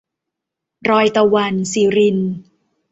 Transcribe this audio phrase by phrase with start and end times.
[0.89, 2.19] รอยตะวัน- สิริณ